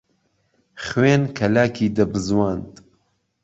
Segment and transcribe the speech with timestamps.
[0.83, 2.73] خوێن کهلاکی دهبزواند